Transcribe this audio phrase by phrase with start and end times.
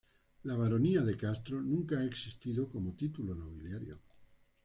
[0.45, 3.99] La "Baronía de Castro" nunca ha existido como título nobiliario.